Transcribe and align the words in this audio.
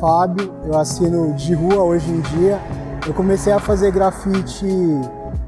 Fábio, 0.00 0.50
eu 0.64 0.78
assino 0.78 1.34
de 1.34 1.52
rua 1.52 1.82
hoje 1.82 2.10
em 2.10 2.20
dia. 2.20 2.58
Eu 3.06 3.12
comecei 3.12 3.52
a 3.52 3.60
fazer 3.60 3.92
grafite, 3.92 4.66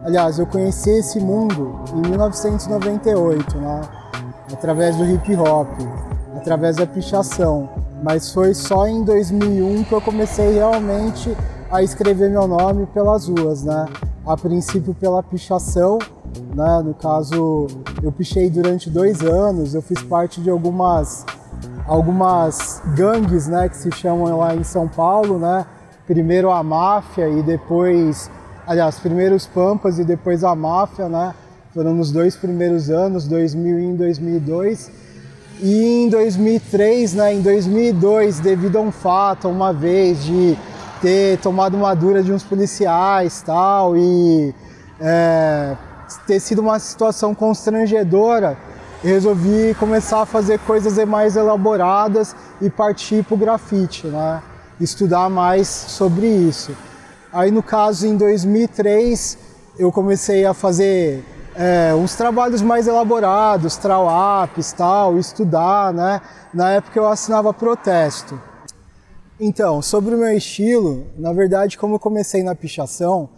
aliás, 0.05 0.39
eu 0.39 0.47
conheci 0.47 0.91
esse 0.91 1.19
mundo 1.19 1.81
em 1.95 2.11
1998, 2.11 3.57
né? 3.57 3.81
através 4.53 4.95
do 4.97 5.05
hip 5.07 5.35
hop, 5.37 5.69
através 6.37 6.77
da 6.77 6.87
pichação. 6.87 7.71
Mas 8.03 8.31
foi 8.31 8.53
só 8.53 8.87
em 8.87 9.03
2001 9.03 9.85
que 9.85 9.93
eu 9.93 10.03
comecei 10.03 10.53
realmente 10.53 11.35
a 11.71 11.83
escrever 11.83 12.29
meu 12.29 12.47
nome 12.47 12.85
pelas 12.87 13.27
ruas, 13.29 13.63
né? 13.63 13.87
A 14.27 14.37
princípio 14.37 14.93
pela 14.93 15.23
pichação, 15.23 15.99
né? 16.55 16.83
No 16.85 16.93
caso, 16.93 17.69
eu 18.03 18.13
pichei 18.13 18.51
durante 18.51 18.91
dois 18.91 19.23
anos, 19.23 19.75
eu 19.75 19.81
fiz 19.81 20.03
parte 20.03 20.43
de 20.43 20.51
algumas 20.51 21.25
algumas 21.87 22.83
gangues, 22.95 23.49
né, 23.49 23.69
que 23.69 23.77
se 23.77 23.91
chamam 23.93 24.37
lá 24.37 24.55
em 24.55 24.65
São 24.65 24.89
Paulo, 24.89 25.39
né? 25.39 25.67
Primeiro 26.07 26.51
a 26.51 26.63
máfia 26.63 27.29
e 27.29 27.43
depois, 27.43 28.31
aliás, 28.67 28.99
primeiro 28.99 29.35
os 29.35 29.47
Pampas 29.47 29.99
e 29.99 30.05
depois 30.05 30.45
a 30.45 30.55
máfia, 30.55 31.09
né? 31.09 31.35
Foram 31.73 31.95
nos 31.95 32.13
dois 32.13 32.37
primeiros 32.37 32.91
anos, 32.91 33.27
2001 33.27 33.95
e 33.95 33.97
2002. 33.97 34.91
E 35.61 36.05
em 36.05 36.09
2003, 36.09 37.15
né, 37.15 37.35
em 37.35 37.41
2002, 37.41 38.41
devido 38.41 38.77
a 38.77 38.81
um 38.81 38.91
fato, 38.91 39.49
uma 39.49 39.73
vez 39.73 40.23
de 40.25 40.59
ter 41.01 41.39
tomado 41.39 41.77
uma 41.77 41.95
dura 41.95 42.23
de 42.23 42.33
uns 42.33 42.43
policiais 42.43 43.43
tal 43.43 43.97
e 43.97 44.55
é, 45.01 45.77
ter 46.27 46.41
sido 46.41 46.61
uma 46.61 46.79
situação 46.79 47.35
constrangedora, 47.35 48.57
resolvi 49.03 49.75
começar 49.79 50.23
a 50.23 50.27
fazer 50.27 50.59
coisas 50.61 50.97
mais 51.07 51.37
elaboradas 51.37 52.37
e 52.61 52.71
partir 52.71 53.25
para 53.25 53.35
o 53.35 53.39
grafite, 53.39 54.07
né? 54.07 54.43
estudar 54.81 55.29
mais 55.29 55.69
sobre 55.69 56.27
isso. 56.27 56.77
Aí 57.33 57.51
no 57.51 57.63
caso 57.63 58.07
em 58.07 58.17
2003 58.17 59.39
eu 59.79 59.91
comecei 59.91 60.45
a 60.45 60.55
fazer 60.55 61.25
é, 61.55 61.95
uns 61.95 62.15
trabalhos 62.15 62.63
mais 62.63 62.87
elaborados, 62.87 63.77
trawapes, 63.77 64.73
tal, 64.73 65.19
estudar, 65.19 65.93
né? 65.93 66.21
Na 66.53 66.71
época 66.71 66.99
eu 66.99 67.07
assinava 67.07 67.53
protesto. 67.53 68.41
Então, 69.41 69.83
sobre 69.83 70.15
o 70.15 70.19
meu 70.19 70.37
estilo, 70.37 71.07
na 71.19 71.33
verdade, 71.33 71.77
como 71.77 71.97
eu 71.97 71.99
comecei 71.99 72.43
na 72.43 72.55
pichação, 72.55 73.29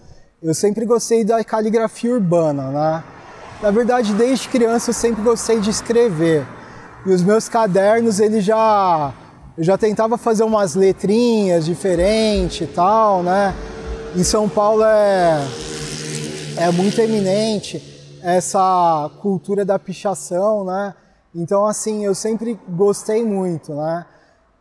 eu 0.42 0.52
sempre 0.52 0.84
gostei 0.84 1.24
da 1.24 1.42
caligrafia 1.42 2.12
urbana, 2.12 2.70
né? 2.70 3.04
Na 3.64 3.70
verdade, 3.70 4.12
desde 4.12 4.46
criança 4.50 4.90
eu 4.90 4.94
sempre 4.94 5.22
gostei 5.22 5.58
de 5.58 5.70
escrever. 5.70 6.46
E 7.06 7.10
os 7.10 7.22
meus 7.22 7.48
cadernos, 7.48 8.20
ele 8.20 8.42
já 8.42 9.14
eu 9.56 9.64
já 9.64 9.78
tentava 9.78 10.18
fazer 10.18 10.44
umas 10.44 10.74
letrinhas 10.74 11.64
diferentes 11.64 12.60
e 12.60 12.70
tal, 12.70 13.22
né? 13.22 13.54
Em 14.14 14.22
São 14.22 14.50
Paulo 14.50 14.84
é 14.84 15.38
é 16.58 16.70
muito 16.72 17.00
eminente 17.00 17.82
essa 18.22 19.10
cultura 19.22 19.64
da 19.64 19.78
pichação, 19.78 20.66
né? 20.66 20.94
Então, 21.34 21.64
assim, 21.64 22.04
eu 22.04 22.14
sempre 22.14 22.60
gostei 22.68 23.24
muito, 23.24 23.72
né? 23.72 24.04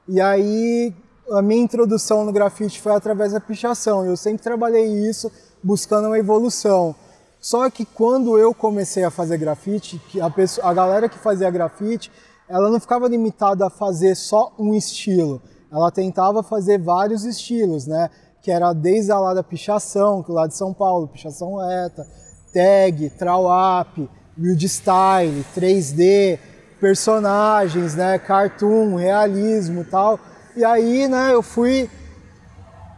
E 0.08 0.22
aí, 0.22 0.96
a 1.30 1.42
minha 1.42 1.62
introdução 1.62 2.24
no 2.24 2.32
grafite 2.32 2.80
foi 2.80 2.94
através 2.94 3.34
da 3.34 3.42
pichação. 3.42 4.06
Eu 4.06 4.16
sempre 4.16 4.42
trabalhei 4.42 4.86
isso 4.86 5.30
buscando 5.62 6.08
uma 6.08 6.18
evolução. 6.18 6.96
Só 7.44 7.70
que 7.70 7.84
quando 7.84 8.38
eu 8.38 8.54
comecei 8.54 9.04
a 9.04 9.12
fazer 9.12 9.38
grafite, 9.38 10.02
a, 10.22 10.30
pessoa, 10.30 10.66
a 10.66 10.74
galera 10.74 11.10
que 11.10 11.18
fazia 11.18 11.52
grafite, 11.52 12.10
ela 12.48 12.70
não 12.70 12.80
ficava 12.80 13.06
limitada 13.06 13.68
a 13.68 13.70
fazer 13.70 14.16
só 14.16 14.54
um 14.58 14.74
estilo. 14.74 15.42
Ela 15.70 15.92
tentava 15.92 16.42
fazer 16.42 16.80
vários 16.80 17.26
estilos, 17.26 17.86
né? 17.86 18.10
Que 18.42 18.50
era 18.50 18.72
desde 18.72 19.12
a 19.12 19.20
lá 19.20 19.34
da 19.34 19.44
pichação, 19.44 20.24
que 20.24 20.32
lá 20.32 20.48
de 20.48 20.56
São 20.56 20.74
Paulo, 20.74 21.10
pichação 21.10 21.58
reta, 21.58 22.08
tag, 22.54 23.10
trawap, 23.20 24.10
build 24.38 24.66
style, 24.70 25.46
3D, 25.54 26.40
personagens, 26.80 27.94
né, 27.94 28.18
cartoon, 28.20 28.96
realismo, 28.96 29.84
tal. 29.84 30.18
E 30.56 30.64
aí, 30.64 31.10
né, 31.10 31.34
eu 31.34 31.44
fui 31.44 31.90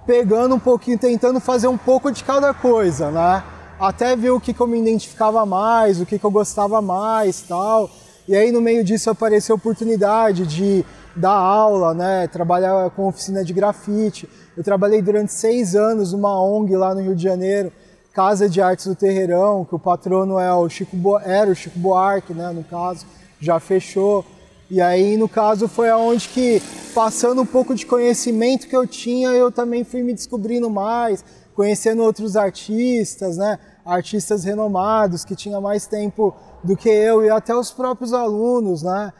pegando 0.05 0.53
um 0.53 0.59
pouquinho, 0.59 0.99
tentando 0.99 1.39
fazer 1.39 1.67
um 1.67 1.77
pouco 1.77 2.11
de 2.11 2.23
cada 2.23 2.53
coisa, 2.53 3.09
né? 3.09 3.43
Até 3.79 4.15
ver 4.15 4.29
o 4.29 4.39
que, 4.39 4.53
que 4.53 4.61
eu 4.61 4.67
me 4.67 4.79
identificava 4.79 5.45
mais, 5.45 5.99
o 5.99 6.05
que, 6.05 6.17
que 6.17 6.25
eu 6.25 6.31
gostava 6.31 6.81
mais, 6.81 7.41
tal. 7.41 7.89
E 8.27 8.35
aí 8.35 8.51
no 8.51 8.61
meio 8.61 8.83
disso 8.83 9.09
apareceu 9.09 9.55
a 9.55 9.57
oportunidade 9.57 10.47
de 10.47 10.85
dar 11.15 11.33
aula, 11.33 11.93
né? 11.93 12.27
Trabalhar 12.27 12.89
com 12.91 13.07
oficina 13.07 13.43
de 13.43 13.53
grafite. 13.53 14.29
Eu 14.55 14.63
trabalhei 14.63 15.01
durante 15.01 15.33
seis 15.33 15.75
anos 15.75 16.13
numa 16.13 16.41
ONG 16.41 16.75
lá 16.75 16.95
no 16.95 17.01
Rio 17.01 17.15
de 17.15 17.23
Janeiro, 17.23 17.71
Casa 18.13 18.47
de 18.47 18.61
Artes 18.61 18.87
do 18.87 18.95
Terreirão, 18.95 19.65
que 19.65 19.75
o 19.75 19.79
patrono 19.79 20.39
é 20.39 20.53
o 20.53 20.69
Chico 20.69 20.95
Bo... 20.95 21.19
era 21.19 21.51
o 21.51 21.55
Chico 21.55 21.77
Buarque, 21.77 22.33
né, 22.33 22.49
no 22.51 22.63
caso, 22.63 23.05
já 23.41 23.59
fechou. 23.59 24.25
E 24.71 24.81
aí, 24.81 25.17
no 25.17 25.27
caso, 25.27 25.67
foi 25.67 25.89
aonde 25.89 26.29
que, 26.29 26.61
passando 26.93 27.41
um 27.41 27.45
pouco 27.45 27.75
de 27.75 27.85
conhecimento 27.85 28.67
que 28.67 28.75
eu 28.75 28.87
tinha, 28.87 29.29
eu 29.29 29.51
também 29.51 29.83
fui 29.83 30.01
me 30.01 30.13
descobrindo 30.13 30.69
mais, 30.69 31.23
conhecendo 31.55 32.03
outros 32.03 32.35
artistas, 32.35 33.37
né, 33.37 33.57
artistas 33.85 34.43
renomados 34.43 35.23
que 35.23 35.35
tinham 35.35 35.61
mais 35.61 35.87
tempo 35.87 36.35
do 36.63 36.75
que 36.75 36.89
eu 36.89 37.23
e 37.23 37.29
até 37.29 37.55
os 37.55 37.71
próprios 37.71 38.13
alunos, 38.13 38.83
né, 38.83 39.13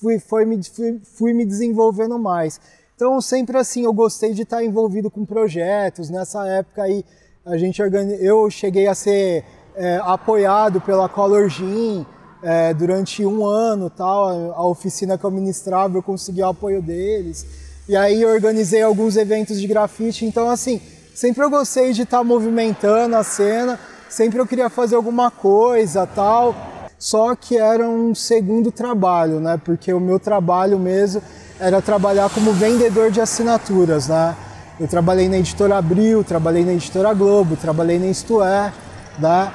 fui, 0.00 0.18
foi, 0.18 0.44
me, 0.44 0.62
fui, 0.64 1.00
fui 1.04 1.32
me 1.32 1.44
desenvolvendo 1.44 2.18
mais. 2.18 2.60
Então, 2.96 3.20
sempre 3.20 3.58
assim, 3.58 3.84
eu 3.84 3.92
gostei 3.92 4.32
de 4.32 4.42
estar 4.42 4.62
envolvido 4.62 5.10
com 5.10 5.24
projetos. 5.24 6.08
Nessa 6.10 6.46
época 6.46 6.84
aí, 6.84 7.04
a 7.44 7.56
gente 7.56 7.82
organiz... 7.82 8.22
eu 8.22 8.48
cheguei 8.50 8.86
a 8.86 8.94
ser 8.94 9.44
é, 9.74 10.00
apoiado 10.04 10.80
pela 10.80 11.08
Color 11.08 11.48
Gin 11.48 12.06
é, 12.40 12.72
durante 12.72 13.26
um 13.26 13.44
ano, 13.44 13.90
tal. 13.90 14.52
A 14.52 14.64
oficina 14.66 15.18
que 15.18 15.24
eu 15.24 15.30
ministrava, 15.30 15.98
eu 15.98 16.02
consegui 16.02 16.40
o 16.42 16.46
apoio 16.46 16.80
deles. 16.80 17.44
E 17.88 17.96
aí 17.96 18.24
organizei 18.24 18.82
alguns 18.82 19.16
eventos 19.16 19.60
de 19.60 19.66
grafite. 19.66 20.24
Então, 20.24 20.48
assim, 20.48 20.80
sempre 21.14 21.44
eu 21.44 21.50
gostei 21.50 21.92
de 21.92 22.02
estar 22.02 22.18
tá 22.18 22.24
movimentando 22.24 23.16
a 23.16 23.22
cena. 23.22 23.78
Sempre 24.08 24.38
eu 24.38 24.46
queria 24.46 24.68
fazer 24.68 24.96
alguma 24.96 25.30
coisa, 25.30 26.06
tal. 26.06 26.54
Só 26.98 27.34
que 27.34 27.56
era 27.56 27.88
um 27.88 28.14
segundo 28.14 28.70
trabalho, 28.70 29.40
né? 29.40 29.60
Porque 29.62 29.92
o 29.92 30.00
meu 30.00 30.18
trabalho 30.18 30.78
mesmo 30.78 31.22
era 31.58 31.80
trabalhar 31.80 32.30
como 32.30 32.52
vendedor 32.52 33.10
de 33.10 33.20
assinaturas, 33.20 34.08
né? 34.08 34.34
Eu 34.78 34.88
trabalhei 34.88 35.28
na 35.28 35.38
editora 35.38 35.78
Abril, 35.78 36.24
trabalhei 36.24 36.64
na 36.64 36.72
editora 36.72 37.14
Globo, 37.14 37.56
trabalhei 37.56 37.98
na 37.98 38.06
Isto 38.06 38.42
É, 38.42 38.72
né? 39.18 39.52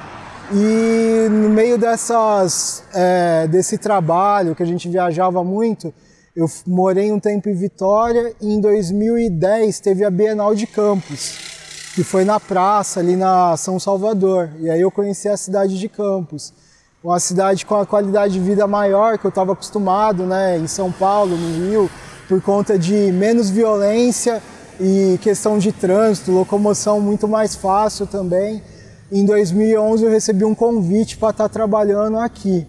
E 0.52 1.28
no 1.30 1.48
meio 1.48 1.78
dessas, 1.78 2.82
é, 2.92 3.46
desse 3.46 3.78
trabalho 3.78 4.54
que 4.54 4.62
a 4.62 4.66
gente 4.66 4.88
viajava 4.88 5.44
muito, 5.44 5.92
eu 6.34 6.46
morei 6.66 7.12
um 7.12 7.20
tempo 7.20 7.48
em 7.48 7.54
Vitória 7.54 8.32
e 8.40 8.54
em 8.54 8.60
2010 8.60 9.78
teve 9.80 10.04
a 10.04 10.10
Bienal 10.10 10.54
de 10.54 10.66
Campos, 10.66 11.49
que 12.00 12.04
foi 12.04 12.24
na 12.24 12.40
praça 12.40 12.98
ali 12.98 13.14
na 13.14 13.54
São 13.58 13.78
Salvador. 13.78 14.48
E 14.58 14.70
aí 14.70 14.80
eu 14.80 14.90
conheci 14.90 15.28
a 15.28 15.36
cidade 15.36 15.78
de 15.78 15.86
Campos, 15.86 16.50
uma 17.04 17.20
cidade 17.20 17.66
com 17.66 17.74
a 17.74 17.84
qualidade 17.84 18.32
de 18.32 18.40
vida 18.40 18.66
maior 18.66 19.18
que 19.18 19.26
eu 19.26 19.28
estava 19.28 19.52
acostumado, 19.52 20.24
né, 20.24 20.56
em 20.56 20.66
São 20.66 20.90
Paulo, 20.90 21.36
no 21.36 21.68
Rio, 21.68 21.90
por 22.26 22.40
conta 22.40 22.78
de 22.78 23.12
menos 23.12 23.50
violência 23.50 24.42
e 24.80 25.18
questão 25.20 25.58
de 25.58 25.72
trânsito, 25.72 26.32
locomoção 26.32 27.02
muito 27.02 27.28
mais 27.28 27.54
fácil 27.54 28.06
também. 28.06 28.62
Em 29.12 29.26
2011 29.26 30.02
eu 30.02 30.10
recebi 30.10 30.46
um 30.46 30.54
convite 30.54 31.18
para 31.18 31.32
estar 31.32 31.50
tá 31.50 31.52
trabalhando 31.52 32.16
aqui. 32.18 32.66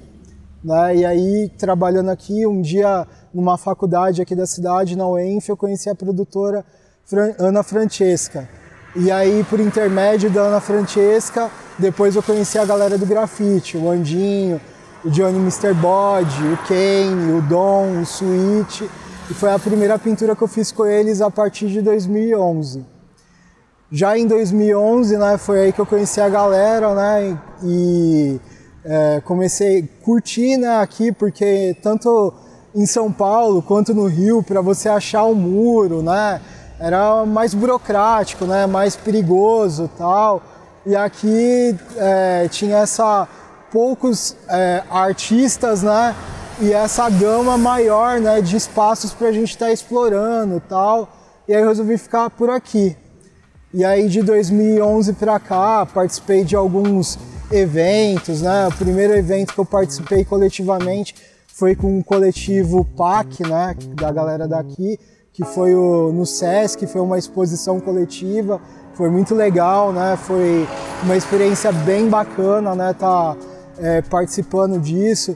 Né? 0.61 0.97
E 0.97 1.05
aí, 1.05 1.49
trabalhando 1.57 2.09
aqui, 2.09 2.45
um 2.45 2.61
dia 2.61 3.07
numa 3.33 3.57
faculdade 3.57 4.21
aqui 4.21 4.35
da 4.35 4.45
cidade, 4.45 4.97
na 4.97 5.07
UENF, 5.07 5.47
eu 5.47 5.55
conheci 5.55 5.89
a 5.89 5.95
produtora 5.95 6.65
Ana 7.39 7.63
Francesca. 7.63 8.59
E 8.93 9.09
aí, 9.09 9.45
por 9.49 9.57
intermédio 9.61 10.29
da 10.29 10.41
Ana 10.41 10.59
Francesca, 10.59 11.49
depois 11.79 12.13
eu 12.13 12.21
conheci 12.21 12.57
a 12.57 12.65
galera 12.65 12.97
do 12.97 13.05
grafite, 13.05 13.77
o 13.77 13.89
Andinho, 13.89 14.59
o 15.03 15.09
Johnny 15.09 15.37
Mr. 15.37 15.73
Bode, 15.73 16.43
o 16.45 16.57
Kane, 16.67 17.31
o 17.31 17.41
Dom, 17.41 17.99
o 17.99 18.01
Sweet. 18.01 18.89
E 19.29 19.33
foi 19.33 19.49
a 19.49 19.57
primeira 19.57 19.97
pintura 19.97 20.35
que 20.35 20.41
eu 20.41 20.47
fiz 20.47 20.73
com 20.73 20.85
eles 20.85 21.21
a 21.21 21.31
partir 21.31 21.69
de 21.69 21.81
2011. 21.81 22.85
Já 23.89 24.17
em 24.17 24.27
2011, 24.27 25.17
né, 25.17 25.37
foi 25.37 25.61
aí 25.61 25.71
que 25.71 25.79
eu 25.79 25.85
conheci 25.85 26.19
a 26.19 26.27
galera, 26.27 26.93
né, 26.93 27.37
e 27.63 28.41
é, 28.83 29.21
comecei 29.23 29.79
a 29.79 30.03
curtir, 30.03 30.57
né, 30.57 30.77
aqui, 30.81 31.13
porque 31.13 31.77
tanto 31.81 32.33
em 32.75 32.85
São 32.85 33.09
Paulo 33.09 33.61
quanto 33.61 33.93
no 33.93 34.05
Rio, 34.05 34.43
para 34.43 34.59
você 34.59 34.89
achar 34.89 35.23
um 35.25 35.35
muro, 35.35 36.01
né, 36.01 36.41
era 36.81 37.25
mais 37.25 37.53
burocrático, 37.53 38.45
né, 38.45 38.65
mais 38.65 38.95
perigoso 38.95 39.89
tal. 39.97 40.41
E 40.85 40.95
aqui 40.95 41.77
é, 41.95 42.47
tinha 42.49 42.77
essa 42.77 43.27
poucos 43.71 44.35
é, 44.49 44.83
artistas, 44.89 45.83
né, 45.83 46.15
e 46.59 46.73
essa 46.73 47.09
gama 47.09 47.57
maior 47.57 48.19
né, 48.19 48.41
de 48.41 48.57
espaços 48.57 49.13
para 49.13 49.27
a 49.27 49.31
gente 49.31 49.51
estar 49.51 49.67
tá 49.67 49.71
explorando 49.71 50.61
tal. 50.67 51.07
e 51.47 51.53
aí 51.53 51.61
eu 51.61 51.69
resolvi 51.69 51.97
ficar 51.97 52.29
por 52.31 52.49
aqui. 52.49 52.97
E 53.73 53.85
aí 53.85 54.09
de 54.09 54.21
2011 54.21 55.13
para 55.13 55.39
cá 55.39 55.85
participei 55.85 56.43
de 56.43 56.55
alguns 56.55 57.17
eventos, 57.49 58.41
né? 58.41 58.67
O 58.67 58.71
primeiro 58.73 59.13
evento 59.13 59.53
que 59.53 59.59
eu 59.59 59.65
participei 59.65 60.25
coletivamente 60.25 61.15
foi 61.47 61.75
com 61.75 61.99
o 61.99 62.03
coletivo 62.03 62.83
PAC, 62.83 63.43
né, 63.43 63.75
da 63.95 64.11
galera 64.11 64.47
daqui, 64.47 64.99
que 65.33 65.43
foi 65.45 65.73
o, 65.73 66.11
no 66.11 66.25
SESC, 66.25 66.85
foi 66.87 67.01
uma 67.01 67.17
exposição 67.17 67.79
coletiva, 67.79 68.59
foi 68.93 69.09
muito 69.09 69.33
legal, 69.33 69.93
né? 69.93 70.17
Foi 70.17 70.67
uma 71.03 71.15
experiência 71.15 71.71
bem 71.71 72.09
bacana, 72.09 72.75
né? 72.75 72.93
Tá 72.93 73.35
é, 73.77 74.01
participando 74.01 74.79
disso. 74.79 75.35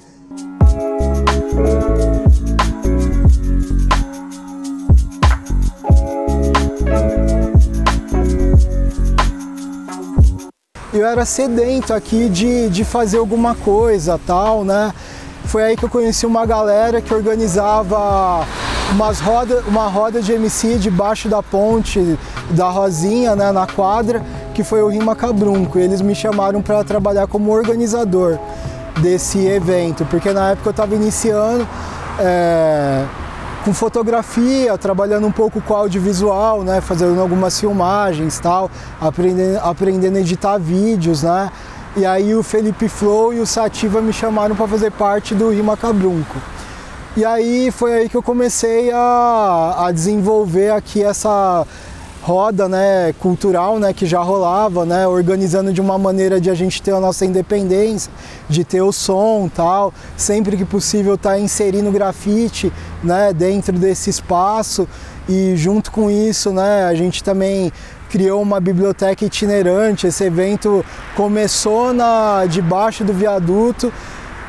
eu 10.98 11.06
era 11.06 11.26
sedento 11.26 11.94
aqui 11.94 12.30
de, 12.30 12.70
de 12.70 12.86
fazer 12.86 13.18
alguma 13.18 13.54
coisa 13.54 14.20
tal, 14.26 14.64
né? 14.64 14.94
Foi 15.46 15.64
aí 15.64 15.78
que 15.78 15.84
eu 15.84 15.90
conheci 15.90 16.26
uma 16.26 16.46
galera 16.46 17.02
que 17.02 17.14
organizava 17.14 18.48
umas 18.92 19.20
roda, 19.20 19.64
uma 19.68 19.88
roda 19.88 20.22
de 20.22 20.32
MC 20.34 20.78
debaixo 20.78 21.28
da 21.28 21.42
ponte 21.42 22.18
da 22.52 22.70
Rosinha, 22.70 23.36
né, 23.36 23.52
na 23.52 23.68
quadra, 23.68 24.24
que 24.54 24.64
foi 24.64 24.82
o 24.82 24.88
Rima 24.88 25.16
Cabrunco. 25.16 25.78
Eles 25.78 26.02
me 26.02 26.16
chamaram 26.16 26.62
para 26.62 26.84
trabalhar 26.84 27.28
como 27.28 27.52
organizador 27.52 28.38
desse 29.02 29.46
evento, 29.46 30.06
porque 30.06 30.32
na 30.32 30.52
época 30.52 30.70
eu 30.70 30.72
estava 30.72 30.96
iniciando. 30.96 31.68
É 32.20 33.06
com 33.66 33.74
fotografia, 33.74 34.78
trabalhando 34.78 35.26
um 35.26 35.32
pouco 35.32 35.60
com 35.60 35.74
audiovisual, 35.74 36.62
né, 36.62 36.82
fazendo 36.82 37.20
algumas 37.20 37.60
filmagens, 37.60 38.40
tal, 38.40 38.70
aprendendo, 39.02 39.58
aprendendo 39.58 40.18
a 40.18 40.22
editar 40.22 40.60
vídeos, 40.60 41.24
né? 41.24 41.52
E 41.98 42.06
aí 42.06 42.36
o 42.36 42.44
Felipe 42.44 42.88
Flow 42.88 43.34
e 43.34 43.40
o 43.40 43.46
Sativa 43.48 44.02
me 44.02 44.14
chamaram 44.14 44.56
para 44.56 44.68
fazer 44.68 44.92
parte 44.92 45.34
do 45.34 45.50
Rima 45.50 45.76
Cabrunco. 45.76 46.36
E 47.18 47.24
aí 47.24 47.72
foi 47.72 47.94
aí 47.94 48.10
que 48.10 48.18
eu 48.18 48.22
comecei 48.22 48.92
a, 48.92 49.86
a 49.86 49.92
desenvolver 49.94 50.72
aqui 50.72 51.02
essa 51.02 51.66
roda 52.22 52.68
né, 52.68 53.14
cultural 53.22 53.80
né, 53.80 53.94
que 53.94 54.06
já 54.06 54.22
rolava, 54.22 54.86
né, 54.86 55.08
organizando 55.08 55.72
de 55.72 55.80
uma 55.80 55.98
maneira 55.98 56.42
de 56.42 56.50
a 56.50 56.54
gente 56.54 56.82
ter 56.82 56.92
a 56.92 57.00
nossa 57.00 57.26
independência, 57.26 58.12
de 58.50 58.66
ter 58.66 58.82
o 58.82 58.92
som 58.92 59.48
tal, 59.48 59.94
sempre 60.18 60.58
que 60.58 60.66
possível 60.66 61.14
estar 61.14 61.32
tá 61.32 61.40
inserindo 61.40 61.90
grafite 61.90 62.74
né, 63.02 63.32
dentro 63.32 63.80
desse 63.80 64.10
espaço 64.10 64.86
e 65.30 65.56
junto 65.56 65.94
com 65.94 66.12
isso 66.12 66.52
né, 66.52 66.84
a 66.84 66.96
gente 66.96 67.24
também 67.24 67.72
criou 68.10 68.42
uma 68.42 68.60
biblioteca 68.60 69.24
itinerante. 69.24 70.08
Esse 70.08 70.24
evento 70.24 70.86
começou 71.16 71.94
na 71.94 72.46
debaixo 72.46 73.04
do 73.04 73.14
viaduto 73.14 73.92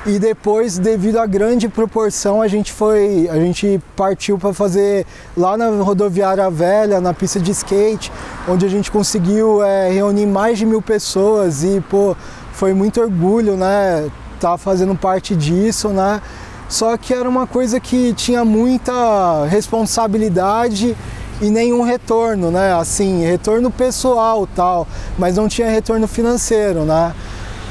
e 0.06 0.20
depois, 0.20 0.78
devido 0.78 1.18
à 1.18 1.26
grande 1.26 1.68
proporção, 1.68 2.40
a 2.40 2.46
gente 2.46 2.72
foi, 2.72 3.28
a 3.28 3.40
gente 3.40 3.80
partiu 3.96 4.38
para 4.38 4.54
fazer 4.54 5.04
lá 5.36 5.56
na 5.56 5.68
rodoviária 5.82 6.48
velha, 6.48 7.00
na 7.00 7.12
pista 7.12 7.40
de 7.40 7.50
skate, 7.50 8.12
onde 8.48 8.64
a 8.64 8.68
gente 8.68 8.88
conseguiu 8.88 9.64
é, 9.64 9.90
reunir 9.90 10.26
mais 10.26 10.58
de 10.58 10.64
mil 10.64 10.80
pessoas 10.80 11.64
e 11.64 11.80
pô, 11.90 12.16
foi 12.52 12.72
muito 12.72 13.00
orgulho, 13.00 13.56
né? 13.56 14.08
Tá 14.38 14.56
fazendo 14.56 14.94
parte 14.94 15.34
disso, 15.34 15.88
né? 15.88 16.22
Só 16.68 16.96
que 16.96 17.12
era 17.12 17.28
uma 17.28 17.46
coisa 17.46 17.80
que 17.80 18.12
tinha 18.12 18.44
muita 18.44 19.44
responsabilidade 19.46 20.96
e 21.40 21.50
nenhum 21.50 21.82
retorno, 21.82 22.52
né? 22.52 22.72
Assim, 22.74 23.24
retorno 23.24 23.72
pessoal 23.72 24.46
tal, 24.54 24.86
mas 25.18 25.36
não 25.36 25.48
tinha 25.48 25.68
retorno 25.68 26.06
financeiro, 26.06 26.84
né? 26.84 27.12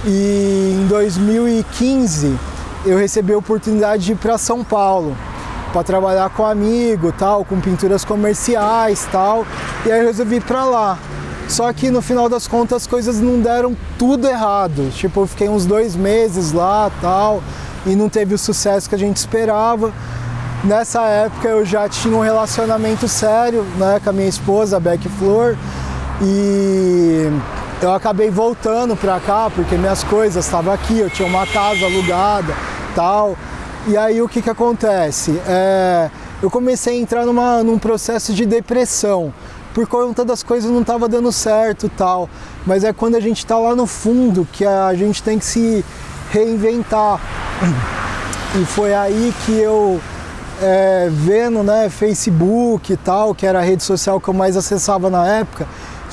E 0.05 0.77
em 0.79 0.87
2015 0.87 2.37
eu 2.85 2.97
recebi 2.97 3.33
a 3.33 3.37
oportunidade 3.37 4.05
de 4.05 4.11
ir 4.11 4.15
para 4.15 4.37
São 4.37 4.63
Paulo 4.63 5.17
para 5.73 5.83
trabalhar 5.83 6.29
com 6.29 6.45
amigo, 6.45 7.11
tal, 7.11 7.43
com 7.43 7.59
pinturas 7.59 8.05
comerciais, 8.05 9.07
tal. 9.11 9.45
E 9.85 9.91
aí 9.91 9.99
eu 9.99 10.05
resolvi 10.05 10.35
ir 10.35 10.43
para 10.43 10.63
lá. 10.63 10.97
Só 11.47 11.71
que 11.73 11.89
no 11.89 12.01
final 12.01 12.29
das 12.29 12.47
contas 12.47 12.83
as 12.83 12.87
coisas 12.87 13.19
não 13.19 13.41
deram 13.41 13.75
tudo 13.97 14.27
errado. 14.27 14.89
Tipo, 14.91 15.21
eu 15.21 15.27
fiquei 15.27 15.49
uns 15.49 15.65
dois 15.65 15.95
meses 15.95 16.51
lá, 16.51 16.91
tal, 17.01 17.43
e 17.85 17.95
não 17.95 18.07
teve 18.07 18.33
o 18.33 18.37
sucesso 18.37 18.87
que 18.87 18.95
a 18.95 18.97
gente 18.97 19.17
esperava. 19.17 19.91
Nessa 20.63 21.01
época 21.07 21.47
eu 21.47 21.65
já 21.65 21.89
tinha 21.89 22.15
um 22.15 22.21
relacionamento 22.21 23.07
sério, 23.07 23.63
né, 23.77 23.99
com 24.03 24.09
a 24.09 24.13
minha 24.13 24.29
esposa, 24.29 24.77
a 24.77 24.79
Beck 24.79 25.07
Flor, 25.09 25.57
e 26.21 27.29
eu 27.81 27.93
acabei 27.93 28.29
voltando 28.29 28.95
para 28.95 29.19
cá 29.19 29.49
porque 29.53 29.75
minhas 29.75 30.03
coisas 30.03 30.45
estavam 30.45 30.73
aqui, 30.73 30.99
eu 30.99 31.09
tinha 31.09 31.27
uma 31.27 31.45
casa 31.45 31.85
alugada, 31.85 32.53
tal. 32.95 33.37
E 33.87 33.97
aí 33.97 34.21
o 34.21 34.27
que 34.27 34.41
que 34.41 34.49
acontece? 34.49 35.39
É, 35.47 36.09
eu 36.41 36.49
comecei 36.49 36.97
a 36.97 36.99
entrar 36.99 37.25
numa, 37.25 37.61
num 37.63 37.77
processo 37.77 38.33
de 38.33 38.45
depressão 38.45 39.33
por 39.73 39.85
conta 39.87 40.23
das 40.23 40.41
coisas 40.41 40.71
não 40.71 40.81
estava 40.81 41.07
dando 41.09 41.31
certo, 41.33 41.89
tal. 41.89 42.29
Mas 42.65 42.85
é 42.85 42.93
quando 42.93 43.15
a 43.15 43.19
gente 43.19 43.39
está 43.39 43.57
lá 43.57 43.75
no 43.75 43.85
fundo 43.85 44.47
que 44.53 44.65
a 44.65 44.93
gente 44.93 45.21
tem 45.21 45.37
que 45.37 45.45
se 45.45 45.83
reinventar. 46.31 47.19
E 48.55 48.63
foi 48.63 48.95
aí 48.95 49.33
que 49.45 49.51
eu 49.51 49.99
é, 50.61 51.09
vendo, 51.11 51.61
né, 51.61 51.89
Facebook 51.89 52.93
e 52.93 52.95
tal, 52.95 53.35
que 53.35 53.45
era 53.45 53.59
a 53.59 53.61
rede 53.61 53.83
social 53.83 54.17
que 54.21 54.29
eu 54.29 54.33
mais 54.33 54.55
acessava 54.55 55.09
na 55.09 55.27
época 55.27 55.67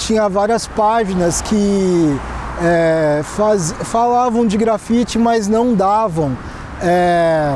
tinha 0.07 0.29
várias 0.29 0.67
páginas 0.67 1.41
que 1.41 2.19
é, 2.61 3.21
faz, 3.23 3.73
falavam 3.85 4.47
de 4.47 4.57
grafite, 4.57 5.19
mas 5.19 5.49
não 5.49 5.75
davam. 5.75 6.37
É, 6.81 7.55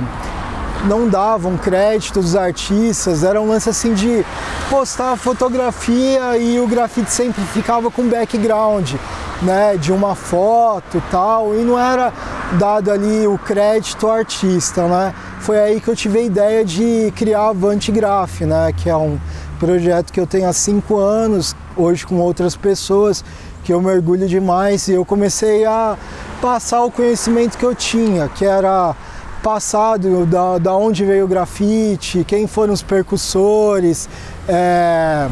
não 0.85 1.09
davam 1.09 1.57
crédito 1.57 2.21
dos 2.21 2.37
artistas, 2.37 3.25
era 3.25 3.41
um 3.41 3.49
lance 3.49 3.69
assim 3.69 3.93
de 3.93 4.25
postar 4.71 5.17
fotografia 5.17 6.39
e 6.39 6.61
o 6.61 6.67
grafite 6.69 7.11
sempre 7.11 7.43
ficava 7.47 7.91
com 7.91 8.07
background, 8.07 8.95
né, 9.43 9.77
de 9.77 9.93
uma 9.93 10.15
foto 10.15 11.03
tal, 11.11 11.55
e 11.55 11.59
não 11.59 11.79
era 11.79 12.13
dado 12.59 12.91
ali 12.91 13.27
o 13.27 13.39
crédito 13.39 14.07
ao 14.07 14.15
artista, 14.15 14.87
né? 14.87 15.15
Foi 15.41 15.59
aí 15.59 15.81
que 15.81 15.89
eu 15.89 15.97
tive 15.97 16.19
a 16.19 16.23
ideia 16.23 16.65
de 16.65 17.13
criar 17.15 17.41
a 17.41 17.49
Avante 17.51 17.93
Graph, 17.93 18.41
né, 18.41 18.73
que 18.77 18.89
é 18.89 18.97
um 18.97 19.19
projeto 19.59 20.13
que 20.13 20.21
eu 20.21 20.27
tenho 20.27 20.49
há 20.49 20.53
cinco 20.53 20.97
anos, 20.97 21.55
hoje 21.77 22.07
com 22.07 22.17
outras 22.17 22.57
pessoas, 22.57 23.25
que 23.63 23.73
eu 23.73 23.81
mergulho 23.81 24.27
demais 24.29 24.89
e 24.89 24.93
eu 24.93 25.05
comecei 25.05 25.65
a 25.65 25.97
passar 26.41 26.85
o 26.85 26.91
conhecimento 26.91 27.59
que 27.59 27.65
eu 27.65 27.75
tinha, 27.75 28.29
que 28.29 28.45
era 28.45 28.95
passado, 29.43 30.27
da, 30.27 30.59
da 30.59 30.77
onde 30.77 31.05
veio 31.05 31.25
o 31.25 31.29
grafite, 31.29 32.25
quem 32.25 32.47
foram 32.47 32.73
os 32.73 32.83
percussores, 32.83 34.09
é, 34.49 35.29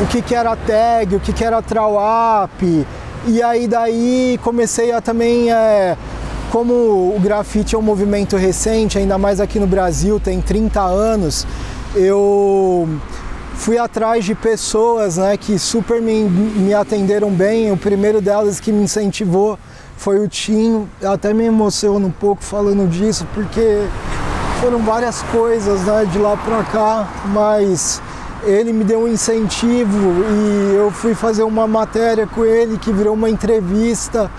o 0.00 0.06
que, 0.06 0.20
que 0.20 0.34
era 0.34 0.54
tag, 0.54 1.14
o 1.14 1.20
que, 1.20 1.32
que 1.32 1.44
era 1.44 1.62
trawap, 1.62 2.86
e 3.26 3.42
aí 3.42 3.66
daí 3.66 4.38
comecei 4.42 4.92
a 4.92 5.00
também, 5.00 5.50
é, 5.50 5.96
como 6.50 6.72
o 6.72 7.18
grafite 7.20 7.74
é 7.74 7.78
um 7.78 7.82
movimento 7.82 8.36
recente, 8.36 8.98
ainda 8.98 9.18
mais 9.18 9.40
aqui 9.40 9.58
no 9.58 9.66
Brasil, 9.66 10.20
tem 10.20 10.40
30 10.40 10.80
anos, 10.80 11.46
eu 11.94 12.88
fui 13.56 13.78
atrás 13.78 14.24
de 14.24 14.34
pessoas 14.34 15.16
né, 15.16 15.36
que 15.36 15.58
super 15.58 16.00
me, 16.00 16.24
me 16.24 16.74
atenderam 16.74 17.30
bem. 17.30 17.72
O 17.72 17.76
primeiro 17.76 18.20
delas 18.20 18.60
que 18.60 18.70
me 18.70 18.84
incentivou 18.84 19.58
foi 19.96 20.18
o 20.18 20.28
Tim. 20.28 20.86
Até 21.02 21.32
me 21.32 21.44
emociono 21.44 22.06
um 22.06 22.10
pouco 22.10 22.44
falando 22.44 22.88
disso, 22.88 23.26
porque 23.34 23.86
foram 24.60 24.78
várias 24.80 25.22
coisas 25.24 25.80
né, 25.82 26.04
de 26.12 26.18
lá 26.18 26.36
para 26.36 26.62
cá, 26.64 27.08
mas 27.26 28.00
ele 28.46 28.72
me 28.72 28.84
deu 28.84 29.00
um 29.00 29.08
incentivo 29.08 30.24
e 30.30 30.76
eu 30.76 30.90
fui 30.90 31.14
fazer 31.14 31.42
uma 31.42 31.66
matéria 31.66 32.26
com 32.26 32.44
ele 32.44 32.78
que 32.78 32.92
virou 32.92 33.14
uma 33.14 33.28
entrevista 33.28 34.30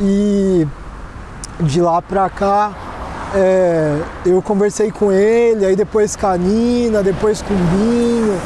e 0.00 0.66
de 1.60 1.80
lá 1.80 2.00
para 2.00 2.28
cá 2.30 2.72
é, 3.34 3.96
eu 4.26 4.42
conversei 4.42 4.90
com 4.90 5.12
ele, 5.12 5.64
aí 5.64 5.76
depois 5.76 6.16
com 6.16 6.26
a 6.26 6.36
Nina, 6.36 7.02
depois 7.02 7.40
com 7.40 7.54
o 7.54 7.56
Binho, 7.56 8.40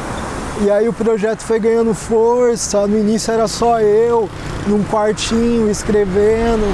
e 0.61 0.71
aí 0.71 0.88
o 0.88 0.92
projeto 0.92 1.40
foi 1.40 1.59
ganhando 1.59 1.94
força. 1.94 2.87
No 2.87 2.99
início 2.99 3.33
era 3.33 3.49
só 3.49 3.80
eu, 3.80 4.28
num 4.66 4.85
quartinho, 4.85 5.71
escrevendo, 5.71 6.66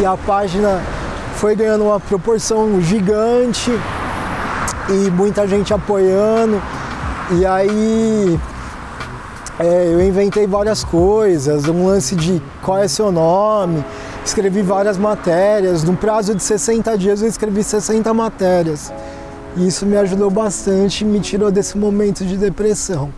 e 0.00 0.06
a 0.06 0.16
página 0.16 0.80
foi 1.34 1.56
ganhando 1.56 1.84
uma 1.84 1.98
proporção 1.98 2.80
gigante 2.80 3.70
e 4.88 5.10
muita 5.10 5.46
gente 5.48 5.74
apoiando. 5.74 6.62
E 7.32 7.46
aí 7.46 8.38
é, 9.60 9.86
eu 9.92 10.02
inventei 10.02 10.46
várias 10.48 10.82
coisas, 10.82 11.68
um 11.68 11.86
lance 11.86 12.16
de 12.16 12.42
qual 12.62 12.78
é 12.78 12.88
seu 12.88 13.12
nome, 13.12 13.84
escrevi 14.24 14.62
várias 14.62 14.98
matérias. 14.98 15.84
Num 15.84 15.94
prazo 15.94 16.34
de 16.34 16.42
60 16.42 16.98
dias 16.98 17.22
eu 17.22 17.28
escrevi 17.28 17.62
60 17.62 18.12
matérias. 18.12 18.92
E 19.56 19.66
isso 19.66 19.86
me 19.86 19.96
ajudou 19.96 20.30
bastante, 20.30 21.04
me 21.04 21.20
tirou 21.20 21.52
desse 21.52 21.78
momento 21.78 22.24
de 22.24 22.36
depressão. 22.36 23.12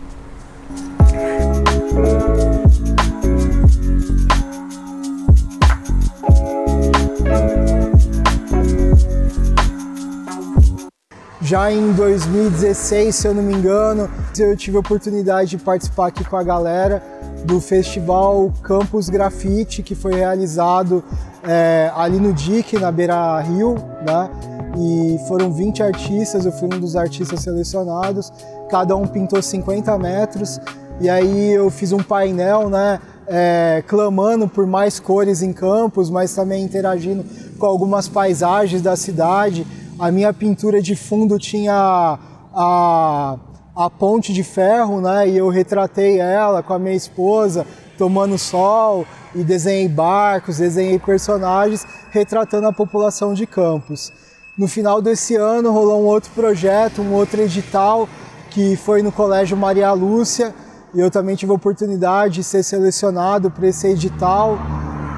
Já 11.43 11.69
em 11.69 11.91
2016, 11.91 13.13
se 13.13 13.27
eu 13.27 13.33
não 13.33 13.43
me 13.43 13.53
engano, 13.53 14.09
eu 14.39 14.55
tive 14.55 14.77
a 14.77 14.79
oportunidade 14.79 15.49
de 15.49 15.57
participar 15.57 16.07
aqui 16.07 16.23
com 16.23 16.37
a 16.37 16.43
galera 16.43 17.03
do 17.43 17.59
festival 17.59 18.49
Campus 18.63 19.09
Grafite, 19.09 19.83
que 19.83 19.93
foi 19.93 20.13
realizado 20.13 21.03
é, 21.45 21.91
ali 21.97 22.17
no 22.17 22.31
DIC, 22.31 22.79
na 22.79 22.89
Beira 22.93 23.41
Rio, 23.41 23.75
né? 24.07 24.29
E 24.77 25.19
foram 25.27 25.51
20 25.51 25.83
artistas, 25.83 26.45
eu 26.45 26.51
fui 26.53 26.69
um 26.73 26.79
dos 26.79 26.95
artistas 26.95 27.41
selecionados, 27.41 28.31
cada 28.69 28.95
um 28.95 29.05
pintou 29.05 29.41
50 29.41 29.97
metros, 29.97 30.61
e 31.01 31.09
aí 31.09 31.51
eu 31.51 31.69
fiz 31.69 31.91
um 31.91 32.01
painel, 32.01 32.69
né? 32.69 33.01
É, 33.27 33.83
clamando 33.85 34.47
por 34.47 34.65
mais 34.65 34.97
cores 34.97 35.41
em 35.41 35.51
campos, 35.51 36.09
mas 36.09 36.33
também 36.33 36.63
interagindo 36.63 37.25
com 37.59 37.65
algumas 37.65 38.07
paisagens 38.07 38.81
da 38.81 38.95
cidade 38.95 39.67
a 40.03 40.11
minha 40.11 40.33
pintura 40.33 40.81
de 40.81 40.97
fundo 40.97 41.39
tinha 41.39 42.19
a, 42.53 43.37
a 43.73 43.89
ponte 43.89 44.33
de 44.33 44.43
ferro, 44.43 44.99
né? 44.99 45.29
E 45.29 45.37
eu 45.37 45.47
retratei 45.47 46.19
ela 46.19 46.61
com 46.61 46.73
a 46.73 46.79
minha 46.79 46.93
esposa 46.93 47.65
tomando 47.97 48.37
sol 48.37 49.05
e 49.33 49.45
desenhei 49.45 49.87
barcos, 49.87 50.57
desenhei 50.57 50.99
personagens 50.99 51.87
retratando 52.11 52.67
a 52.67 52.73
população 52.73 53.33
de 53.33 53.47
Campos. 53.47 54.11
No 54.57 54.67
final 54.67 55.01
desse 55.01 55.37
ano 55.37 55.71
rolou 55.71 56.01
um 56.01 56.05
outro 56.05 56.31
projeto, 56.31 57.01
um 57.01 57.13
outro 57.13 57.41
edital 57.41 58.09
que 58.49 58.75
foi 58.75 59.01
no 59.01 59.11
Colégio 59.11 59.55
Maria 59.55 59.93
Lúcia 59.93 60.53
e 60.93 60.99
eu 60.99 61.09
também 61.09 61.37
tive 61.37 61.53
a 61.53 61.55
oportunidade 61.55 62.35
de 62.35 62.43
ser 62.43 62.61
selecionado 62.61 63.49
para 63.49 63.69
esse 63.69 63.87
edital 63.87 64.59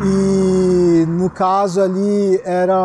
e 0.04 1.06
no 1.08 1.28
caso 1.28 1.82
ali 1.82 2.40
era 2.46 2.80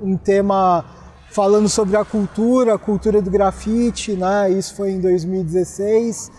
um 0.00 0.16
tema 0.16 0.84
falando 1.30 1.68
sobre 1.68 1.96
a 1.96 2.04
cultura, 2.04 2.74
a 2.74 2.78
cultura 2.78 3.22
do 3.22 3.30
grafite, 3.30 4.12
né? 4.12 4.50
Isso 4.50 4.74
foi 4.74 4.90
em 4.90 5.00
2016. 5.00 6.30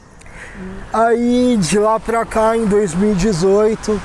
Aí 0.92 1.58
de 1.58 1.80
lá 1.80 2.00
para 2.00 2.26
cá, 2.26 2.58
em 2.58 2.66
2018, 2.66 4.00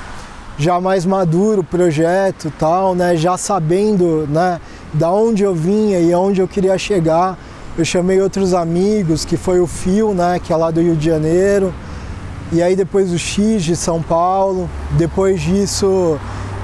já 0.57 0.79
mais 0.79 1.05
maduro 1.05 1.61
o 1.61 1.63
projeto, 1.63 2.51
tal, 2.57 2.95
né? 2.95 3.15
Já 3.17 3.37
sabendo, 3.37 4.27
né? 4.29 4.61
Da 4.93 5.11
onde 5.11 5.43
eu 5.43 5.53
vinha 5.53 5.99
e 5.99 6.13
aonde 6.13 6.41
eu 6.41 6.47
queria 6.47 6.77
chegar, 6.77 7.37
eu 7.77 7.83
chamei 7.83 8.21
outros 8.21 8.53
amigos, 8.53 9.25
que 9.25 9.35
foi 9.35 9.59
o 9.59 9.67
Fio, 9.67 10.13
né? 10.13 10.39
Que 10.39 10.53
é 10.53 10.55
lá 10.55 10.71
do 10.71 10.81
Rio 10.81 10.95
de 10.95 11.05
Janeiro. 11.05 11.73
E 12.51 12.63
aí 12.63 12.75
depois 12.77 13.11
o 13.11 13.19
X 13.19 13.61
de 13.61 13.75
São 13.75 14.01
Paulo. 14.01 14.69
Depois 14.91 15.41
disso 15.41 16.17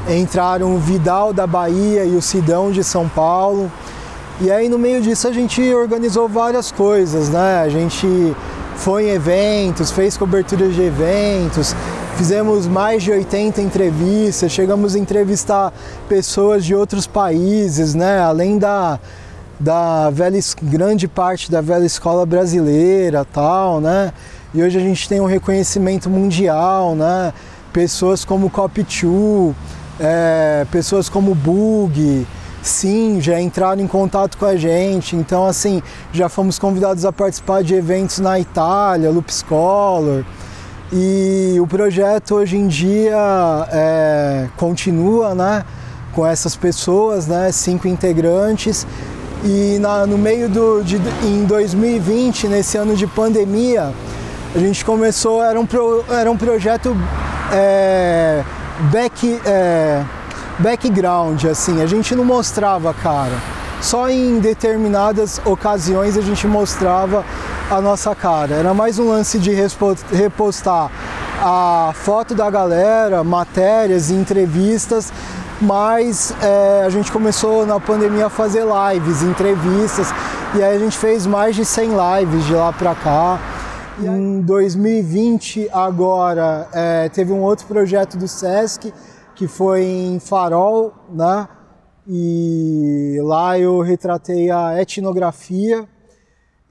entraram 0.10 0.76
o 0.76 0.80
Vidal 0.80 1.34
da 1.34 1.46
Bahia 1.46 2.06
e 2.06 2.16
o 2.16 2.22
Sidão 2.22 2.72
de 2.72 2.84
São 2.84 3.08
Paulo. 3.08 3.70
E 4.42 4.52
aí 4.52 4.68
no 4.68 4.80
meio 4.80 5.02
disso 5.02 5.28
a 5.28 5.32
gente 5.32 5.62
organizou 5.74 6.28
várias 6.28 6.72
coisas, 6.72 7.30
né? 7.30 7.62
A 7.62 7.70
gente 7.70 8.36
foi 8.76 9.06
em 9.06 9.10
eventos, 9.12 9.92
fez 9.92 10.18
coberturas 10.18 10.74
de 10.74 10.82
eventos, 10.82 11.76
fizemos 12.18 12.68
mais 12.68 13.04
de 13.04 13.12
80 13.12 13.62
entrevistas, 13.62 14.52
chegamos 14.52 14.96
a 14.96 15.00
entrevistar 15.00 15.72
pessoas 16.10 16.66
de 16.66 16.74
outros 16.74 17.06
países, 17.06 17.94
né? 17.94 18.20
Além 18.20 18.58
da, 18.58 19.00
da 19.60 20.10
velha, 20.10 20.40
grande 20.64 21.08
parte 21.08 21.52
da 21.52 21.62
velha 21.62 21.86
escola 21.86 22.26
brasileira 22.26 23.26
tal, 23.26 23.80
né? 23.80 24.12
E 24.52 24.64
hoje 24.64 24.78
a 24.78 24.82
gente 24.82 25.08
tem 25.08 25.22
um 25.22 25.26
reconhecimento 25.26 26.10
mundial, 26.10 26.96
né? 26.96 27.32
Pessoas 27.72 28.26
como 28.26 28.50
Cop 28.50 28.84
2, 28.84 29.56
é, 30.00 30.66
pessoas 30.72 31.08
como 31.08 31.36
Bug, 31.36 32.26
sim, 32.64 33.22
já 33.22 33.40
entraram 33.40 33.82
em 33.82 33.88
contato 33.88 34.38
com 34.38 34.46
a 34.46 34.56
gente. 34.56 35.16
Então, 35.16 35.46
assim, 35.46 35.84
já 36.12 36.30
fomos 36.30 36.58
convidados 36.58 37.06
a 37.06 37.12
participar 37.12 37.62
de 37.62 37.76
eventos 37.76 38.20
na 38.20 38.40
Itália, 38.40 39.12
Loop 39.12 39.32
Scholar. 39.32 40.26
E 40.92 41.58
o 41.60 41.68
projeto 41.68 42.36
hoje 42.36 42.56
em 42.56 42.68
dia 42.68 43.18
é, 43.72 44.48
continua, 44.58 45.36
né? 45.36 45.66
Com 46.14 46.26
essas 46.26 46.56
pessoas, 46.56 47.28
né? 47.28 47.52
Cinco 47.52 47.88
integrantes. 47.88 48.88
E 49.44 49.78
na, 49.80 50.08
no 50.08 50.18
meio 50.18 50.48
do, 50.48 50.82
de, 50.84 51.02
em 51.22 51.44
2020, 51.44 52.48
nesse 52.48 52.78
ano 52.78 52.96
de 52.96 53.06
pandemia, 53.06 53.92
a 54.56 54.60
gente 54.60 54.86
começou, 54.86 55.44
era 55.44 55.60
um, 55.60 55.66
pro, 55.66 56.06
era 56.10 56.32
um 56.32 56.38
projeto 56.38 56.96
é, 57.52 58.44
back, 58.92 59.42
é, 59.46 60.04
background, 60.60 61.46
assim, 61.46 61.82
a 61.82 61.86
gente 61.86 62.16
não 62.16 62.24
mostrava 62.24 62.92
a 62.92 62.94
cara. 62.94 63.36
Só 63.82 64.10
em 64.10 64.40
determinadas 64.40 65.42
ocasiões 65.44 66.18
a 66.18 66.22
gente 66.22 66.48
mostrava 66.48 67.26
a 67.70 67.82
nossa 67.82 68.16
cara. 68.16 68.56
Era 68.56 68.74
mais 68.74 68.98
um 68.98 69.10
lance 69.10 69.38
de 69.38 69.52
repostar 70.12 70.90
a 71.42 71.92
foto 71.94 72.34
da 72.34 72.50
galera, 72.50 73.24
matérias, 73.24 74.10
entrevistas, 74.10 75.12
mas 75.60 76.34
é, 76.42 76.84
a 76.86 76.90
gente 76.90 77.12
começou 77.12 77.66
na 77.66 77.80
pandemia 77.80 78.28
a 78.28 78.30
fazer 78.30 78.64
lives, 78.64 79.22
entrevistas, 79.22 80.14
e 80.56 80.64
aí 80.64 80.78
a 80.78 80.80
gente 80.80 80.98
fez 80.98 81.26
mais 81.28 81.56
de 81.56 81.66
100 81.66 81.90
lives 81.90 82.46
de 82.46 82.54
lá 82.54 82.72
para 82.72 82.96
cá. 82.96 83.40
Em 84.00 84.42
2020, 84.42 85.70
agora, 85.72 86.68
é, 86.74 87.10
teve 87.10 87.32
um 87.32 87.42
outro 87.42 87.66
projeto 87.68 88.18
do 88.18 88.28
SESC, 88.28 88.94
que 89.36 89.48
foi 89.48 89.84
em 89.84 90.20
Farol, 90.20 90.94
né? 91.10 91.48
E 92.08 93.18
lá 93.22 93.58
eu 93.58 93.80
retratei 93.82 94.52
a 94.52 94.82
etnografia. 94.82 95.88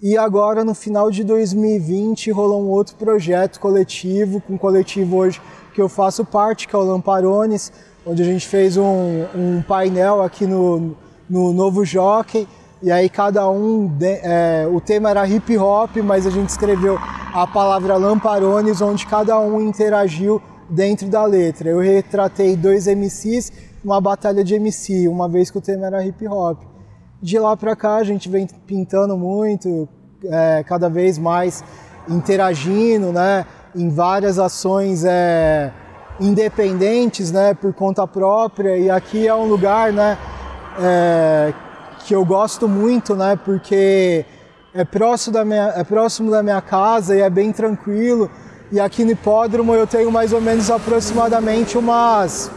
E 0.00 0.16
agora, 0.18 0.64
no 0.64 0.74
final 0.74 1.10
de 1.10 1.24
2020, 1.24 2.30
rolou 2.32 2.62
um 2.62 2.68
outro 2.68 2.96
projeto 2.96 3.60
coletivo, 3.60 4.40
com 4.40 4.54
um 4.54 4.58
coletivo 4.58 5.16
hoje 5.16 5.40
que 5.72 5.80
eu 5.80 5.88
faço 5.88 6.24
parte, 6.24 6.68
que 6.68 6.74
é 6.74 6.78
o 6.78 6.82
Lamparones, 6.82 7.72
onde 8.04 8.20
a 8.20 8.24
gente 8.24 8.46
fez 8.46 8.76
um, 8.76 9.24
um 9.34 9.62
painel 9.62 10.22
aqui 10.22 10.46
no, 10.46 10.96
no 11.30 11.52
Novo 11.52 11.84
Jockey. 11.84 12.46
E 12.82 12.90
aí 12.90 13.08
cada 13.08 13.48
um, 13.48 13.96
é, 14.00 14.68
o 14.70 14.80
tema 14.80 15.10
era 15.10 15.26
hip 15.26 15.56
hop, 15.56 15.96
mas 15.98 16.26
a 16.26 16.30
gente 16.30 16.48
escreveu 16.48 16.98
a 17.32 17.46
palavra 17.46 17.96
Lamparones, 17.96 18.80
onde 18.82 19.06
cada 19.06 19.38
um 19.38 19.60
interagiu 19.60 20.42
dentro 20.68 21.08
da 21.08 21.24
letra. 21.24 21.68
Eu 21.68 21.80
retratei 21.80 22.56
dois 22.56 22.86
MCs, 22.86 23.52
uma 23.84 24.00
batalha 24.00 24.42
de 24.44 24.54
MC, 24.54 25.08
uma 25.08 25.28
vez 25.28 25.50
que 25.50 25.58
o 25.58 25.60
tema 25.60 25.86
era 25.86 26.04
hip 26.04 26.26
hop. 26.26 26.60
De 27.20 27.38
lá 27.38 27.56
para 27.56 27.76
cá 27.76 27.96
a 27.96 28.04
gente 28.04 28.28
vem 28.28 28.46
pintando 28.66 29.16
muito, 29.16 29.88
é, 30.24 30.64
cada 30.64 30.88
vez 30.88 31.18
mais 31.18 31.62
interagindo, 32.08 33.12
né, 33.12 33.46
em 33.74 33.88
várias 33.88 34.38
ações 34.38 35.04
é, 35.04 35.72
independentes, 36.20 37.30
né, 37.30 37.54
por 37.54 37.72
conta 37.72 38.06
própria. 38.06 38.76
E 38.76 38.90
aqui 38.90 39.26
é 39.26 39.34
um 39.34 39.46
lugar, 39.46 39.92
né, 39.92 40.18
é, 40.80 41.54
que 42.04 42.14
eu 42.14 42.24
gosto 42.24 42.68
muito, 42.68 43.14
né, 43.14 43.38
porque 43.44 44.24
é 44.74 44.84
próximo 44.84 45.34
da 45.34 45.44
minha, 45.44 45.72
é 45.76 45.84
próximo 45.84 46.30
da 46.30 46.42
minha 46.42 46.60
casa 46.60 47.16
e 47.16 47.20
é 47.20 47.30
bem 47.30 47.52
tranquilo. 47.52 48.30
E 48.72 48.80
aqui 48.80 49.04
no 49.04 49.10
hipódromo 49.10 49.74
eu 49.74 49.86
tenho 49.86 50.10
mais 50.10 50.32
ou 50.32 50.40
menos 50.40 50.70
aproximadamente 50.70 51.76
umas 51.76 52.50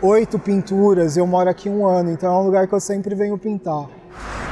oito 0.00 0.38
pinturas. 0.38 1.18
Eu 1.18 1.26
moro 1.26 1.50
aqui 1.50 1.68
um 1.68 1.86
ano, 1.86 2.10
então 2.10 2.34
é 2.34 2.38
um 2.38 2.46
lugar 2.46 2.66
que 2.66 2.72
eu 2.72 2.80
sempre 2.80 3.14
venho 3.14 3.36
pintar. 3.36 3.84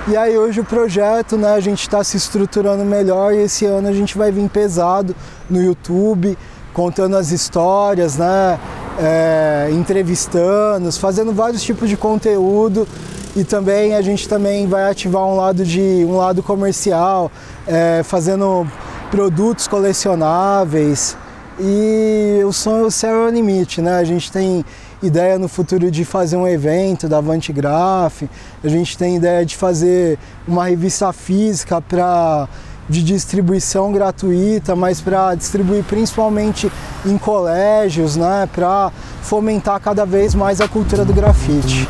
E 0.07 0.15
aí 0.15 0.37
hoje 0.37 0.61
o 0.61 0.65
projeto, 0.65 1.38
né, 1.38 1.55
a 1.55 1.61
gente 1.61 1.81
está 1.81 2.05
se 2.05 2.19
estruturando 2.19 2.85
melhor 2.85 3.33
e 3.33 3.38
esse 3.38 3.65
ano 3.65 3.88
a 3.88 3.93
gente 3.93 4.19
vai 4.19 4.31
vir 4.31 4.50
pesado 4.50 5.17
no 5.49 5.62
YouTube, 5.62 6.37
contando 6.75 7.17
as 7.17 7.33
histórias, 7.33 8.19
né, 8.19 8.61
é, 9.00 9.71
entrevistando, 9.73 10.93
fazendo 10.93 11.33
vários 11.33 11.62
tipos 11.62 11.88
de 11.88 11.97
conteúdo 11.97 12.87
e 13.35 13.45
também 13.45 13.95
a 13.95 14.03
gente 14.03 14.29
também 14.29 14.67
vai 14.67 14.91
ativar 14.91 15.25
um 15.25 15.37
lado 15.37 15.65
de 15.65 16.05
um 16.05 16.19
lado 16.19 16.43
comercial, 16.43 17.33
é, 17.67 18.03
fazendo 18.05 18.67
produtos 19.11 19.67
colecionáveis 19.67 21.17
e 21.61 22.41
o 22.47 22.53
sonho 22.53 22.87
o 22.87 22.91
céu 22.91 23.25
é 23.25 23.27
o 23.27 23.31
limite, 23.31 23.81
né? 23.81 23.97
A 23.97 24.05
gente 24.05 24.31
tem 24.31 24.65
ideia 25.03 25.38
no 25.38 25.49
futuro 25.49 25.91
de 25.91 26.05
fazer 26.05 26.37
um 26.37 26.47
evento 26.47 27.09
da 27.09 27.21
Graph, 27.53 28.23
a 28.62 28.69
gente 28.69 28.97
tem 28.97 29.17
ideia 29.17 29.45
de 29.45 29.57
fazer 29.57 30.19
uma 30.47 30.67
revista 30.67 31.12
física 31.12 31.81
para 31.81 32.49
de 32.88 33.03
distribuição 33.03 33.93
gratuita, 33.93 34.75
mas 34.75 34.99
para 35.00 35.35
distribuir 35.35 35.85
principalmente 35.85 36.73
em 37.05 37.19
colégios, 37.19 38.17
né, 38.17 38.49
para 38.50 38.91
fomentar 39.21 39.79
cada 39.79 40.07
vez 40.07 40.35
mais 40.35 40.59
a 40.61 40.67
cultura 40.67 41.05
do 41.05 41.12
grafite. 41.12 41.87